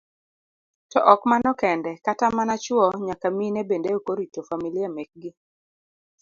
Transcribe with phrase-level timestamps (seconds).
[0.91, 5.29] To ok mano kende, kata mana chuo nyaka mine bende ok orito familia mekgi.